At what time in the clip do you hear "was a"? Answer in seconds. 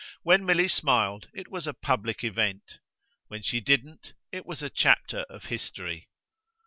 1.51-1.75, 4.47-4.69